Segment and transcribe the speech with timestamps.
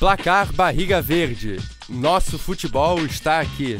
[0.00, 1.58] Placar Barriga Verde.
[1.86, 3.78] Nosso futebol está aqui.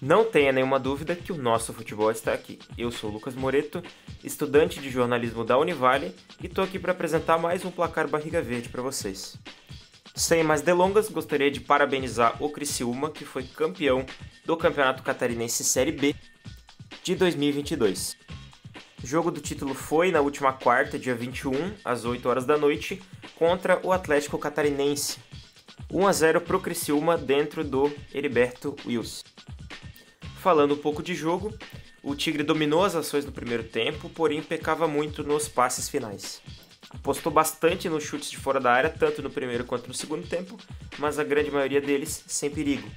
[0.00, 2.58] Não tenha nenhuma dúvida que o nosso futebol está aqui.
[2.78, 3.82] Eu sou Lucas Moreto,
[4.24, 8.70] estudante de jornalismo da Univale e estou aqui para apresentar mais um Placar Barriga Verde
[8.70, 9.36] para vocês.
[10.14, 14.06] Sem mais delongas, gostaria de parabenizar o Criciúma, que foi campeão
[14.46, 16.14] do Campeonato Catarinense Série B
[17.02, 18.16] de 2022.
[19.02, 21.52] O jogo do título foi na última quarta, dia 21,
[21.84, 23.00] às 8 horas da noite,
[23.36, 25.18] contra o Atlético Catarinense.
[25.90, 29.22] 1 a 0 para o Criciúma dentro do Heriberto Wilson.
[30.40, 31.56] Falando um pouco de jogo,
[32.02, 36.42] o Tigre dominou as ações no primeiro tempo, porém pecava muito nos passes finais.
[36.90, 40.58] Apostou bastante nos chutes de fora da área, tanto no primeiro quanto no segundo tempo,
[40.98, 42.88] mas a grande maioria deles sem perigo.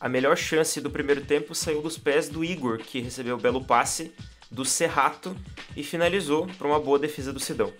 [0.00, 3.64] A melhor chance do primeiro tempo saiu dos pés do Igor, que recebeu o belo
[3.64, 4.12] passe
[4.50, 5.36] do Serrato
[5.76, 7.72] e finalizou para uma boa defesa do Sidão.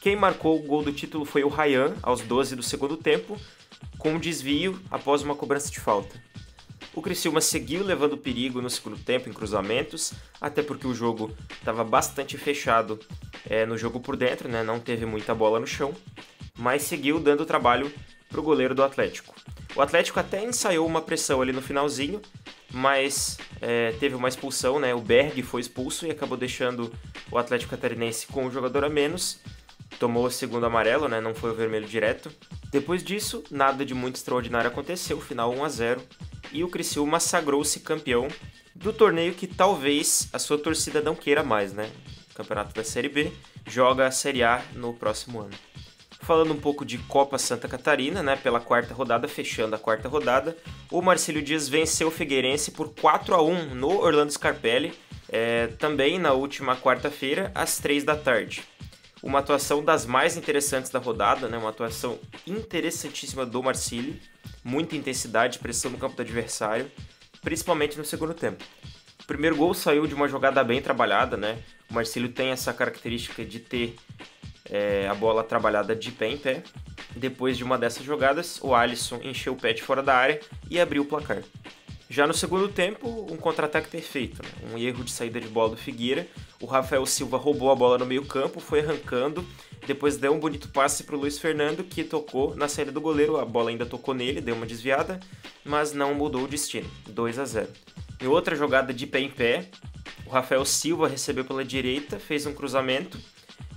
[0.00, 3.36] Quem marcou o gol do título foi o Ryan, aos 12 do segundo tempo,
[3.98, 6.22] com um desvio após uma cobrança de falta.
[6.94, 11.84] O Criciúma seguiu levando perigo no segundo tempo em cruzamentos, até porque o jogo estava
[11.84, 12.98] bastante fechado
[13.48, 14.62] é, no jogo por dentro, né?
[14.62, 15.94] não teve muita bola no chão,
[16.56, 17.92] mas seguiu dando trabalho
[18.28, 19.34] para o goleiro do Atlético.
[19.76, 22.20] O Atlético até ensaiou uma pressão ali no finalzinho,
[22.72, 24.94] mas é, teve uma expulsão, né?
[24.94, 26.92] O Berg foi expulso e acabou deixando
[27.30, 29.40] o Atlético Catarinense com um jogador a menos.
[29.98, 31.20] Tomou o segundo amarelo, né?
[31.20, 32.30] Não foi o vermelho direto.
[32.70, 36.02] Depois disso, nada de muito extraordinário aconteceu, final 1 a 0
[36.52, 38.28] e o Criciúma sagrou-se campeão
[38.74, 41.90] do torneio que talvez a sua torcida não queira mais, né?
[42.30, 43.32] O campeonato da Série B
[43.66, 45.54] joga a Série A no próximo ano.
[46.28, 50.54] Falando um pouco de Copa Santa Catarina, né, pela quarta rodada, fechando a quarta rodada,
[50.90, 54.92] o Marcílio Dias venceu o Figueirense por 4 a 1 no Orlando Scarpelli,
[55.30, 58.62] é, também na última quarta-feira, às 3 da tarde.
[59.22, 64.14] Uma atuação das mais interessantes da rodada, né, uma atuação interessantíssima do Marcílio,
[64.62, 66.92] muita intensidade, pressão no campo do adversário,
[67.40, 68.62] principalmente no segundo tempo.
[69.18, 71.58] O primeiro gol saiu de uma jogada bem trabalhada, né?
[71.90, 73.96] O Marcílio tem essa característica de ter
[74.70, 76.62] é, a bola trabalhada de pé em pé.
[77.16, 80.40] Depois de uma dessas jogadas, o Alisson encheu o pé de fora da área
[80.70, 81.42] e abriu o placar.
[82.10, 84.48] Já no segundo tempo, um contra-ataque perfeito, né?
[84.72, 86.26] um erro de saída de bola do Figueira.
[86.58, 89.44] O Rafael Silva roubou a bola no meio-campo, foi arrancando,
[89.86, 93.36] depois deu um bonito passe para o Luiz Fernando, que tocou na saída do goleiro.
[93.36, 95.20] A bola ainda tocou nele, deu uma desviada,
[95.64, 97.68] mas não mudou o destino 2 a 0.
[98.22, 99.68] Em outra jogada de pé em pé,
[100.24, 103.18] o Rafael Silva recebeu pela direita, fez um cruzamento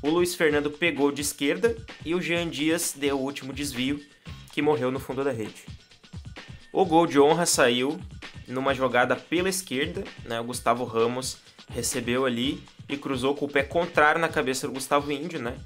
[0.02, 1.76] o Luiz Fernando pegou de esquerda
[2.06, 4.04] e o Jean Dias deu o último desvio,
[4.52, 5.66] que morreu no fundo da rede.
[6.74, 8.00] O gol de honra saiu
[8.48, 10.40] numa jogada pela esquerda, né?
[10.40, 11.38] O Gustavo Ramos
[11.70, 15.58] recebeu ali e cruzou com o pé contrário na cabeça do Gustavo Índio, né?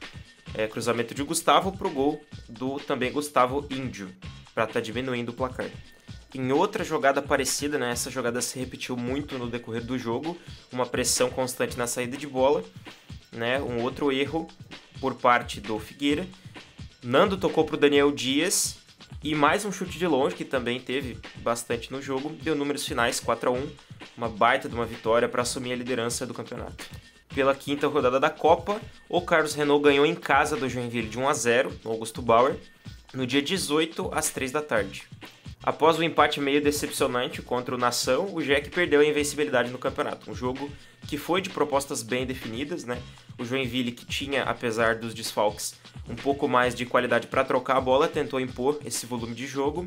[0.53, 4.09] É, cruzamento de Gustavo pro gol do também Gustavo Índio,
[4.53, 5.69] para estar tá diminuindo o placar.
[6.34, 10.38] Em outra jogada parecida, né, essa jogada se repetiu muito no decorrer do jogo,
[10.69, 12.62] uma pressão constante na saída de bola,
[13.35, 13.62] né?
[13.62, 14.47] Um outro erro
[15.00, 16.28] por parte do Figueira.
[17.03, 18.78] Nando tocou para o Daniel Dias
[19.23, 22.29] e mais um chute de longe que também teve bastante no jogo.
[22.41, 23.69] Deu números finais 4 a 1,
[24.18, 26.85] uma baita de uma vitória para assumir a liderança do campeonato.
[27.34, 28.79] Pela quinta rodada da Copa,
[29.09, 32.56] o Carlos Renault ganhou em casa do Joinville de 1 a 0 no Augusto Bauer
[33.13, 35.07] no dia 18 às 3 da tarde.
[35.63, 40.29] Após um empate meio decepcionante contra o Nação, o Jack perdeu a invencibilidade no campeonato.
[40.29, 40.69] Um jogo
[41.07, 43.01] que foi de propostas bem definidas, né?
[43.38, 45.75] O Joinville, que tinha, apesar dos desfalques,
[46.07, 49.85] um pouco mais de qualidade para trocar a bola, tentou impor esse volume de jogo,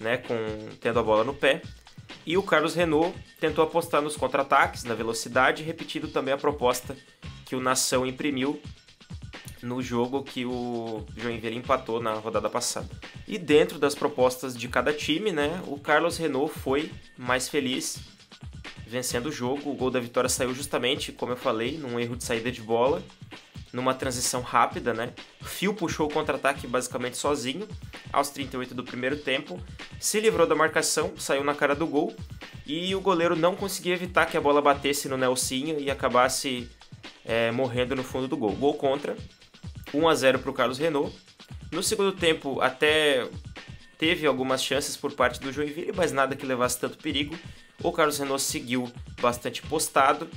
[0.00, 0.16] né?
[0.16, 0.34] Com
[0.80, 1.60] tendo a bola no pé.
[2.26, 6.96] E o Carlos Renault tentou apostar nos contra-ataques, na velocidade, repetindo também a proposta
[7.44, 8.60] que o Nação imprimiu
[9.64, 12.88] no jogo que o Joinville empatou na rodada passada.
[13.26, 17.98] E dentro das propostas de cada time, né, o Carlos Renault foi mais feliz
[18.86, 19.70] vencendo o jogo.
[19.70, 23.02] O gol da vitória saiu justamente, como eu falei, num erro de saída de bola,
[23.72, 25.12] numa transição rápida, né?
[25.42, 27.66] Fio puxou o contra-ataque basicamente sozinho
[28.12, 29.58] aos 38 do primeiro tempo,
[29.98, 32.14] se livrou da marcação, saiu na cara do gol
[32.66, 36.68] e o goleiro não conseguia evitar que a bola batesse no Nelsinho e acabasse
[37.24, 38.52] é, morrendo no fundo do gol.
[38.52, 39.16] Gol contra,
[39.94, 41.14] 1 a 0 para o Carlos Renault.
[41.70, 43.28] No segundo tempo, até
[43.98, 47.36] teve algumas chances por parte do Joinville, mas nada que levasse tanto perigo.
[47.82, 50.28] O Carlos Renault seguiu bastante postado,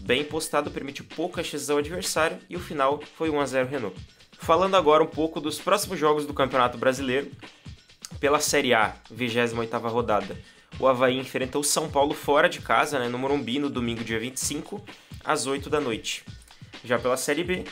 [0.00, 3.96] bem postado, permitiu poucas chances ao adversário e o final foi 1 a 0 Renault.
[4.38, 7.30] Falando agora um pouco dos próximos jogos do Campeonato Brasileiro.
[8.18, 10.36] Pela Série A, 28ª rodada,
[10.78, 14.18] o Havaí enfrenta o São Paulo fora de casa, né, no Morumbi, no domingo dia
[14.18, 14.84] 25,
[15.24, 16.24] às 8 da noite.
[16.84, 17.64] Já pela Série B,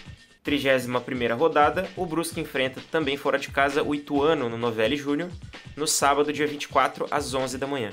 [0.44, 5.30] 31ª rodada, o Brusque enfrenta também fora de casa o Ituano no Novelli Júnior,
[5.76, 7.90] no sábado, dia 24, às 11 da manhã.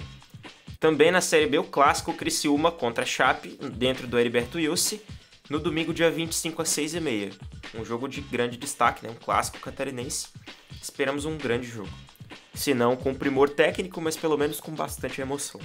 [0.80, 5.01] Também na Série B, o clássico Criciúma contra Chape, dentro do Heriberto Yussi,
[5.50, 7.33] no domingo, dia 25, às 6h30.
[7.74, 9.12] Um jogo de grande destaque, né?
[9.12, 10.30] um clássico catarinense.
[10.81, 11.89] Esperamos um grande jogo.
[12.53, 15.62] Se não com primor técnico, mas pelo menos com bastante emoção.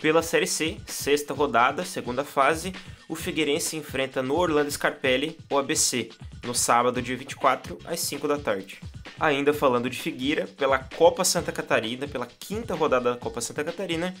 [0.00, 2.72] Pela Série C, sexta rodada, segunda fase,
[3.08, 6.10] o Figueirense enfrenta no Orlando Scarpelli o ABC,
[6.42, 8.80] no sábado, dia 24, às 5 da tarde.
[9.18, 14.14] Ainda falando de Figueira, pela Copa Santa Catarina, pela quinta rodada da Copa Santa Catarina,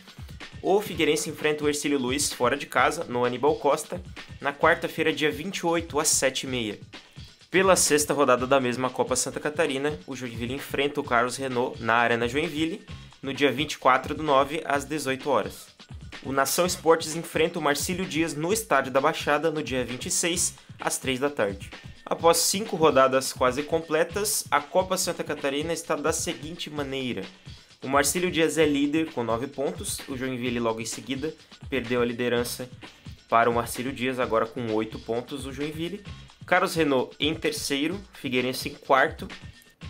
[0.62, 4.00] o Figueirense enfrenta o Ercílio Luiz fora de casa, no Aníbal Costa,
[4.40, 6.78] na quarta-feira, dia 28, às 7h30.
[7.50, 11.94] Pela sexta rodada da mesma Copa Santa Catarina, o Joinville enfrenta o Carlos Renault na
[11.94, 12.84] Arena Joinville,
[13.22, 15.73] no dia 24 do 9, às 18 horas
[16.24, 20.96] o Nação Esportes enfrenta o Marcílio Dias no Estádio da Baixada no dia 26, às
[20.98, 21.70] 3 da tarde.
[22.04, 27.24] Após cinco rodadas quase completas, a Copa Santa Catarina está da seguinte maneira.
[27.82, 31.34] O Marcílio Dias é líder com 9 pontos, o Joinville logo em seguida
[31.68, 32.68] perdeu a liderança
[33.28, 36.02] para o Marcílio Dias, agora com 8 pontos o Joinville.
[36.46, 39.28] Carlos Renault em terceiro, Figueirense em quarto,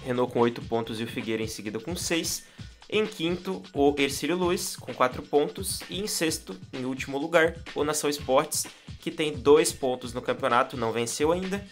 [0.05, 2.45] Renault com 8 pontos e o Figueira em seguida com 6.
[2.94, 5.81] Em quinto, o Ercílio Luiz, com 4 pontos.
[5.91, 8.69] E em sexto, em último lugar, o Nação Esportes,
[9.00, 11.67] que tem 2 pontos no campeonato, não venceu ainda,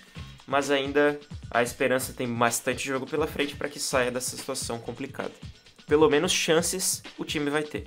[0.49, 5.31] mas ainda a esperança tem bastante jogo pela frente para que saia dessa situação complicada.
[5.87, 7.87] Pelo menos chances o time vai ter.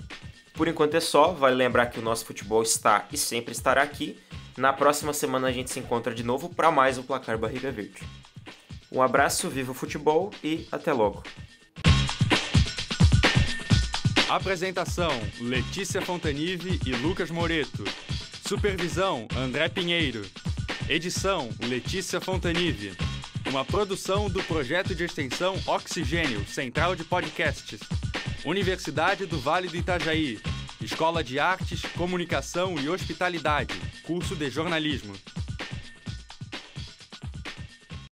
[0.53, 4.17] Por enquanto é só, vale lembrar que o nosso futebol está e sempre estará aqui.
[4.55, 8.01] Na próxima semana a gente se encontra de novo para mais o Placar Barriga Verde.
[8.89, 11.21] Um abraço, viva o futebol e até logo!
[14.29, 17.83] Apresentação: Letícia Fontanive e Lucas Moreto.
[18.47, 20.23] Supervisão: André Pinheiro.
[20.89, 22.97] Edição: Letícia Fontanive.
[23.47, 27.79] Uma produção do projeto de extensão Oxigênio, Central de Podcasts.
[28.43, 30.39] Universidade do Vale do Itajaí.
[30.81, 33.79] Escola de Artes, Comunicação e Hospitalidade.
[34.03, 35.13] Curso de Jornalismo.